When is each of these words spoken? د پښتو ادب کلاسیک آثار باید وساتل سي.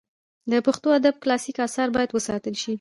د 0.51 0.53
پښتو 0.65 0.87
ادب 0.99 1.15
کلاسیک 1.23 1.57
آثار 1.67 1.87
باید 1.95 2.09
وساتل 2.13 2.53
سي. 2.61 2.69